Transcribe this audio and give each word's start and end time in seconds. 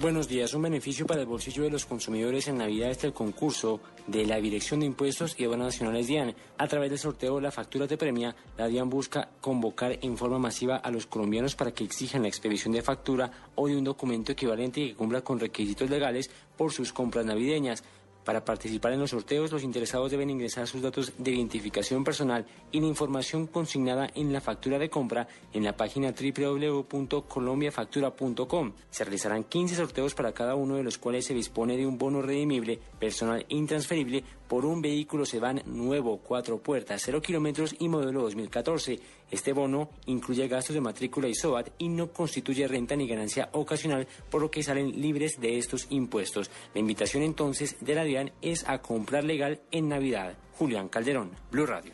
Buenos 0.00 0.26
días. 0.26 0.54
Un 0.54 0.62
beneficio 0.62 1.06
para 1.06 1.20
el 1.20 1.26
bolsillo 1.26 1.64
de 1.64 1.70
los 1.70 1.84
consumidores 1.84 2.48
en 2.48 2.56
Navidad 2.56 2.90
es 2.90 3.04
el 3.04 3.12
concurso 3.12 3.78
de 4.06 4.24
la 4.24 4.40
Dirección 4.40 4.80
de 4.80 4.86
Impuestos 4.86 5.38
y 5.38 5.44
Aduanas 5.44 5.66
Nacionales 5.66 6.06
DIAN. 6.06 6.34
A 6.56 6.66
través 6.66 6.88
del 6.88 6.98
sorteo 6.98 7.38
La 7.42 7.50
Factura 7.50 7.86
Te 7.86 7.98
Premia, 7.98 8.34
la 8.56 8.68
DIAN 8.68 8.88
busca 8.88 9.28
convocar 9.42 9.98
en 10.00 10.16
forma 10.16 10.38
masiva 10.38 10.76
a 10.76 10.90
los 10.90 11.06
colombianos 11.06 11.54
para 11.54 11.72
que 11.72 11.84
exijan 11.84 12.22
la 12.22 12.28
expedición 12.28 12.72
de 12.72 12.80
factura 12.80 13.30
o 13.54 13.68
de 13.68 13.76
un 13.76 13.84
documento 13.84 14.32
equivalente 14.32 14.80
que 14.80 14.94
cumpla 14.94 15.20
con 15.20 15.38
requisitos 15.38 15.90
legales 15.90 16.30
por 16.56 16.72
sus 16.72 16.90
compras 16.90 17.26
navideñas. 17.26 17.84
Para 18.24 18.44
participar 18.44 18.92
en 18.92 19.00
los 19.00 19.10
sorteos, 19.10 19.50
los 19.50 19.62
interesados 19.62 20.10
deben 20.10 20.28
ingresar 20.30 20.66
sus 20.66 20.82
datos 20.82 21.12
de 21.18 21.32
identificación 21.32 22.04
personal 22.04 22.46
y 22.70 22.80
la 22.80 22.86
información 22.86 23.46
consignada 23.46 24.10
en 24.14 24.32
la 24.32 24.40
factura 24.40 24.78
de 24.78 24.88
compra 24.90 25.28
en 25.52 25.64
la 25.64 25.76
página 25.76 26.12
www.colombiafactura.com. 26.12 28.72
Se 28.90 29.04
realizarán 29.04 29.44
15 29.44 29.76
sorteos 29.76 30.14
para 30.14 30.32
cada 30.32 30.54
uno 30.54 30.76
de 30.76 30.84
los 30.84 30.96
cuales 30.98 31.26
se 31.26 31.34
dispone 31.34 31.76
de 31.76 31.86
un 31.86 31.98
bono 31.98 32.22
redimible 32.22 32.78
personal 32.98 33.44
intransferible 33.48 34.24
por 34.52 34.66
un 34.66 34.82
vehículo 34.82 35.24
van 35.40 35.62
nuevo, 35.64 36.18
cuatro 36.18 36.58
puertas, 36.58 37.00
0 37.06 37.22
kilómetros 37.22 37.74
y 37.78 37.88
modelo 37.88 38.20
2014. 38.20 39.00
Este 39.30 39.54
bono 39.54 39.88
incluye 40.04 40.46
gastos 40.46 40.74
de 40.74 40.82
matrícula 40.82 41.26
y 41.26 41.34
SOAT 41.34 41.70
y 41.78 41.88
no 41.88 42.12
constituye 42.12 42.68
renta 42.68 42.94
ni 42.94 43.08
ganancia 43.08 43.48
ocasional, 43.52 44.06
por 44.30 44.42
lo 44.42 44.50
que 44.50 44.62
salen 44.62 45.00
libres 45.00 45.40
de 45.40 45.56
estos 45.56 45.86
impuestos. 45.88 46.50
La 46.74 46.80
invitación 46.80 47.22
entonces 47.22 47.76
de 47.80 47.94
la 47.94 48.04
Es 48.42 48.68
a 48.68 48.82
comprar 48.82 49.24
legal 49.24 49.60
en 49.70 49.88
Navidad. 49.88 50.34
Julián 50.58 50.88
Calderón, 50.88 51.30
Blue 51.50 51.66
Radio. 51.66 51.92